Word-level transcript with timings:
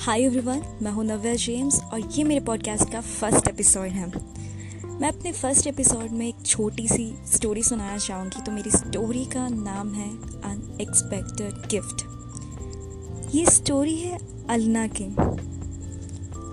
Hi 0.00 0.22
everyone 0.22 0.62
मैं 0.82 0.90
हूँ 0.92 1.04
नव्या 1.04 1.34
James 1.34 1.80
और 1.82 2.00
ये 2.00 2.24
मेरे 2.24 2.40
पॉडकास्ट 2.40 2.92
का 2.92 3.00
फ़र्स्ट 3.00 3.48
एपिसोड 3.48 3.86
है। 3.86 4.06
मैं 5.00 5.08
अपने 5.08 5.32
फ़र्स्ट 5.32 5.66
एपिसोड 5.66 6.10
में 6.10 6.26
एक 6.28 6.34
छोटी 6.46 6.88
सी 6.88 7.18
स्टोरी 7.26 7.62
सुनाना 7.62 7.96
चाहूँगी 7.98 8.42
तो 8.42 8.52
मेरी 8.52 8.70
स्टोरी 8.70 9.24
का 9.24 9.48
नाम 9.48 9.92
है 9.94 10.08
अनएक्सपेक्टेड 10.42 11.66
गिफ्ट 11.70 13.34
ये 13.34 13.44
स्टोरी 13.46 13.96
है 13.96 14.18
अलना 14.50 14.86
की। 14.86 15.04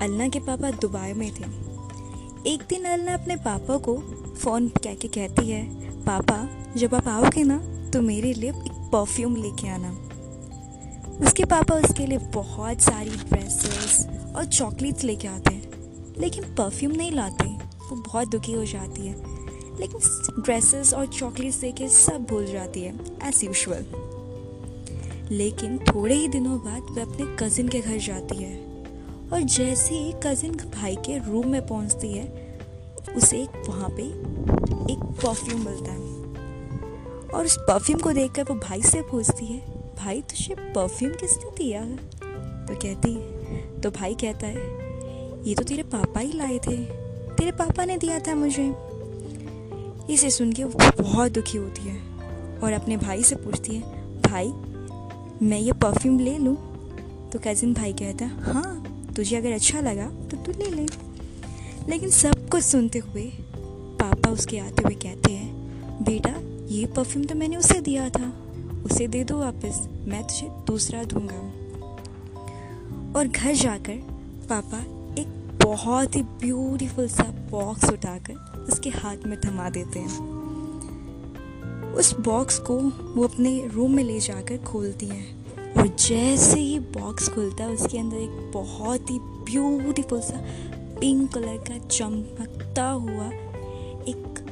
अलना 0.05 0.27
के 0.27 0.40
पापा 0.40 0.72
दुबई 0.72 1.14
में 1.14 1.32
थे। 1.32 2.54
एक 2.54 2.66
दिन 2.70 2.86
अलना 2.86 3.14
अपने 3.14 3.36
पापा 3.36 3.77
को 3.77 3.98
फ़ोन 4.36 4.68
कह 4.68 4.94
के 4.94 5.08
कहती 5.08 5.50
है, 5.50 5.64
पापा, 6.04 6.50
जब 6.77 6.96
आप 6.96 7.08
आओगे 7.08 7.44
ना 7.44 7.58
तो 7.91 8.02
मेरे 8.02 8.34
लिए 8.34 8.50
एक 8.50 8.90
परफ्यूम 8.94 9.36
लेके 9.36 9.70
आना। 9.70 10.05
उसके 11.22 11.46
पापा 11.46 11.76
उसके 11.76 12.05
लिए 12.05 12.18
बहुत 12.34 12.82
सारी 12.82 13.10
ड्रेसेस 13.10 14.06
और 14.36 14.46
चॉकलेट्स 14.46 15.04
लेके 15.04 15.28
आते 15.28 15.54
हैं, 15.54 15.72
लेकिन 16.20 16.44
परफ्यूम 16.56 16.92
नहीं 16.92 17.12
लाते, 17.12 17.46
वो 17.90 17.96
बहुत 17.96 18.28
दुखी 18.28 18.54
हो 18.54 18.66
जाती 18.66 19.08
है। 19.08 19.14
लेकिन 19.80 20.42
ड्रेसेस 20.42 20.94
और 20.94 21.06
चॉकलेट्स 21.06 21.58
देके 21.58 21.88
सब 21.90 22.26
भूल 22.30 22.46
जाती 22.46 22.82
है 22.82 22.94
एज 23.28 23.44
यूजल 23.44 23.86
लेकिन 25.32 25.78
थोड़े 25.78 26.16
ही 26.16 26.28
दिनों 26.28 26.58
बाद 26.58 26.82
वह 26.92 27.02
अपने 27.02 27.26
कज़िन 27.40 27.68
के 27.68 27.80
घर 27.80 27.98
जाती 27.98 28.36
है 28.38 28.56
और 29.34 29.42
जैसे 29.42 29.95
ही 29.95 30.14
कज़िन 30.23 30.56
भाई 30.76 30.95
के 30.95 31.18
रूम 31.32 31.48
में 31.48 31.66
पहुँचती 31.68 32.12
है, 32.12 32.26
उसे 33.18 33.44
वहाँ 33.68 33.90
पे 33.90 34.04
एक 34.94 35.04
परफ्यूम 35.23 35.66
मिलता 35.66 35.92
है। 35.92 36.14
और 37.30 37.45
उस 37.45 37.58
परफ्यूम 37.59 38.00
को 38.00 38.11
देखकर 38.11 38.44
वो 38.44 38.56
भाई 38.59 38.82
से 38.82 39.02
पूछती 39.02 39.45
है 39.45 39.75
भाई 39.98 40.22
तुझे 40.22 40.56
परफ्यूम 40.56 41.12
किसने 41.14 41.52
दिया 41.58 41.82
तो 42.68 42.76
कहती 42.76 43.16
तो 43.82 43.92
भाई 43.92 44.14
कहता 44.14 44.48
है, 44.48 44.62
ये 45.44 45.56
तो 45.56 45.64
तेरे 45.64 45.84
पापा 45.86 46.20
ही 46.20 46.32
लाए 46.34 46.58
थे। 46.58 46.78
तेरे 47.36 47.52
पापा 47.52 47.86
ने 47.86 47.98
दिया 47.98 48.20
था 48.20 48.36
मुझे। 48.36 48.73
इसे 50.10 50.30
सुन 50.30 50.52
के 50.54 50.64
वो 50.64 50.92
बहुत 51.00 51.32
दुखी 51.32 51.58
होती 51.58 51.82
है 51.82 52.60
और 52.60 52.73
अपने 52.73 52.98
भाई 52.98 53.23
से 53.23 53.36
पूछती 53.36 53.76
है, 53.76 53.82
भाई, 54.22 54.48
मैं 55.42 55.60
ये 55.60 55.72
परफ्यूम 55.73 56.20
ले 56.20 56.38
लूँ? 56.38 56.56
तो 57.32 57.40
कज़िन 57.40 57.73
भाई 57.73 57.94
कहता, 57.94 58.26
है 58.26 58.54
हाँ 58.54 59.14
तुझे 59.16 59.36
अगर 59.38 59.52
अच्छा 59.52 59.80
लगा 59.82 60.08
तो 60.32 60.38
तू 60.38 60.52
ले 60.54 60.70
ले। 60.72 60.86
लेकिन 61.90 62.10
सब 62.12 62.48
कुछ 62.50 62.64
सुनते 62.64 63.00
हुए 63.00 63.23
पापा 64.00 64.30
उसके 64.30 64.60
आते 64.60 64.84
हुए 64.84 64.96
कहते 64.96 65.32
हैं, 65.32 66.04
बेटा, 66.04 66.34
ये 66.68 66.86
परफ्यूम 66.88 67.26
तो 67.26 67.36
मैंने 67.36 67.56
उसे 67.56 67.80
दिया 67.82 68.10
था। 68.10 68.32
उसे 68.86 69.08
दे 69.08 69.23
दो 69.23 69.38
वापस, 69.38 69.89
मैं 70.08 70.23
तुझे 70.23 70.47
दूसरा 70.50 71.03
दूँगा। 71.03 71.66
और 73.19 73.27
घर 73.27 73.53
जाकर 73.53 73.95
पापा 74.50 74.80
एक 75.22 75.58
बहुत 75.66 76.16
ही 76.16 76.22
ब्यूटीफुल 76.22 77.08
सा 77.08 77.23
बॉक्स 77.23 77.89
उठाकर 77.89 78.66
उसके 78.69 78.89
हाथ 78.89 79.17
में 79.25 79.38
थमा 79.45 79.69
देते 79.69 80.00
हैं। 80.00 80.19
उस 81.94 82.19
बॉक्स 82.19 82.59
को 82.59 82.77
वो 83.16 83.23
अपने 83.23 83.67
रूम 83.67 83.95
में 83.95 84.03
ले 84.03 84.19
जाकर 84.19 84.58
खोलती 84.58 85.05
हैं। 85.05 85.45
और 85.73 85.88
जैसे 85.88 86.59
ही 86.59 86.80
बॉक्स 86.80 87.30
खुलता 87.30 87.64
है, 87.64 87.70
उसके 87.70 87.97
अंदर 87.97 88.17
एक 88.17 88.52
बहुत 88.53 89.09
ही 89.09 89.20
ब्यूटीफुल 89.20 90.22
सा 90.22 90.44
पिंक 90.99 91.33
कलर 91.33 91.58
का 91.58 91.77
चमकता 91.77 92.89
हुआ 92.89 93.30
एक 94.08 94.45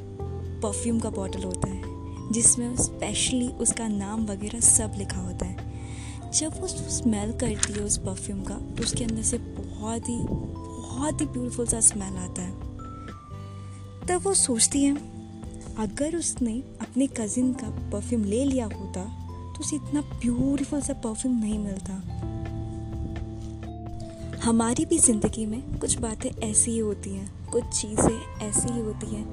परफ्यूम 0.63 0.99
का 0.99 1.09
बॉटल 1.09 1.43
होता 1.43 1.67
है। 1.67 1.92
जिसमें 2.31 2.75
स्पेशली 2.77 3.47
उसका 3.61 3.87
नाम 3.87 4.25
वगैरह 4.25 4.59
सब 4.59 4.93
लिखा 4.97 5.21
होता 5.21 5.45
है। 5.45 5.71
जब 6.31 6.59
वो 6.61 6.67
स्मेल 6.67 7.31
करती 7.31 7.73
है 7.73 7.79
उस 7.79 7.97
परफ्यूम 7.97 8.43
का 8.43 8.55
तो 8.55 8.83
उसके 8.83 9.03
अंदर 9.03 9.21
से 9.21 9.37
बहुत 9.37 10.09
ही 10.09 10.17
बहुत 10.19 11.21
ही 11.21 11.25
ब्यूटीफुल 11.27 11.65
सा 11.67 11.79
स्मेल 11.81 12.17
आता 12.17 12.41
है। 12.41 12.51
तब 14.07 14.21
वो 14.23 14.33
सोचती 14.35 14.83
है, 14.83 14.95
अगर 15.79 16.15
उसने 16.15 16.53
अपने 16.81 17.07
कज़िन 17.19 17.53
का 17.53 17.69
परफ्यूम 17.91 18.23
ले 18.23 18.43
लिया 18.45 18.65
होता 18.65 19.03
तो 19.53 19.59
उसे 19.59 19.75
इतना 19.75 20.01
ब्यूटीफुल 20.01 20.81
सा 20.81 20.93
परफ्यूम 21.03 21.39
नहीं 21.39 21.59
मिलता। 21.59 22.01
हमारी 24.43 24.85
भी 24.85 24.97
ज़िंदगी 24.99 25.45
में 25.45 25.61
कुछ 25.79 25.97
बातें 25.99 26.29
ऐसी 26.41 26.71
ही 26.71 26.79
होती 26.79 27.09
हैं, 27.09 27.29
कुछ 27.51 27.63
चीज़ें 27.71 28.39
ऐसी 28.41 28.73
ही 28.73 28.79
होती 28.79 29.07
हैं 29.07 29.25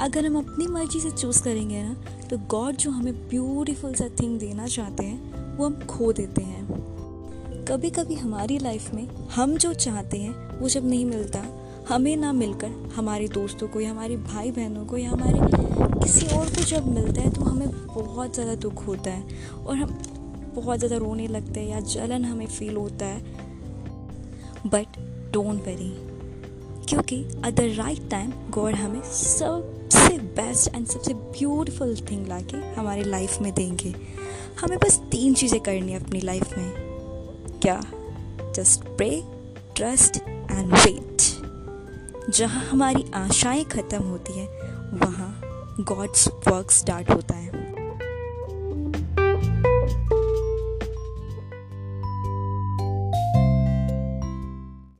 अगर 0.00 0.26
हम 0.26 0.36
अपनी 0.38 0.66
मर्ज़ी 0.66 1.00
से 1.00 1.10
चूज़ 1.10 1.42
करेंगे 1.42 1.82
ना 1.82 1.94
तो 2.28 2.38
गॉड 2.50 2.76
जो 2.76 2.90
हमें 2.90 3.14
ब्यूटीफुल 3.28 3.94
सा 3.94 4.08
थिंग 4.20 4.38
देना 4.38 4.66
चाहते 4.66 5.04
हैं, 5.04 5.56
वो 5.56 5.66
हम 5.66 5.74
खो 5.86 6.12
देते 6.12 6.42
हैं। 6.42 7.64
कभी 7.68 7.90
कभी 7.90 8.14
हमारी 8.14 8.58
लाइफ 8.58 8.92
में 8.94 9.06
हम 9.34 9.56
जो 9.56 9.72
चाहते 9.74 10.18
हैं, 10.18 10.58
वो 10.58 10.68
जब 10.68 10.88
नहीं 10.88 11.04
मिलता, 11.04 11.44
हमें 11.88 12.16
ना 12.16 12.32
मिलकर 12.32 12.92
हमारे 12.96 13.28
दोस्तों 13.28 13.68
को 13.68 13.80
या 13.80 13.90
हमारे 13.90 14.16
भाई 14.16 14.50
बहनों 14.50 14.84
को 14.86 14.96
या 14.96 15.10
हमारे 15.10 15.38
किसी 16.00 16.26
और 16.36 16.48
को 16.48 16.62
जब 16.64 16.86
मिलता 16.88 17.22
है 17.22 17.30
तो 17.30 17.42
हमें 17.42 17.68
बहुत 17.86 18.34
ज़्यादा 18.34 18.54
दुख 18.60 18.86
होता 18.86 19.10
है 19.10 19.54
और 19.56 19.76
हम 19.76 19.98
बहुत 20.54 20.78
ज़्यादा 20.78 20.96
रोने 20.96 21.26
लगते 21.28 21.60
हैं 21.60 21.68
या 21.68 21.80
जलन 21.82 22.24
हमें 22.24 22.46
फील 22.48 22.76
होता 22.76 23.06
है। 23.06 23.34
बट 24.66 24.98
डोंट 25.32 25.64
वेरी 25.64 25.92
क्योंकि 26.88 27.16
at 27.46 27.54
the 27.54 27.60
right 27.78 28.08
time 28.10 28.32
God 28.50 28.74
हमें 28.74 29.00
सबसे 30.06 30.18
बेस्ट 30.18 30.74
एंड 30.74 30.86
सबसे 30.86 31.14
ब्यूटीफुल 31.14 31.96
थिंग 32.10 32.26
ला 32.26 32.40
के 32.40 32.56
हमारी 32.74 33.04
लाइफ 33.04 33.38
में 33.40 33.52
देंगे। 33.54 33.94
हमें 34.60 34.78
बस 34.78 34.98
तीन 35.10 35.34
चीज़ें 35.34 35.60
करनी 35.60 35.92
है 35.92 36.04
अपनी 36.04 36.20
लाइफ 36.20 36.56
में। 36.58 36.72
क्या? 37.62 37.80
Just 38.56 38.84
pray 38.96 39.10
trust 39.76 40.16
and 40.26 40.72
wait 40.72 42.30
जहाँ 42.30 42.64
हमारी 42.64 43.04
आशाएँ 43.14 43.64
ख़त्म 43.64 44.02
होती 44.02 44.38
हैं, 44.38 44.48
वहाँ 44.98 45.40
गॉड्स 45.80 46.28
वर्क 46.28 46.70
स्टार्ट 46.70 47.10
होता 47.10 47.34
है। 47.34 47.75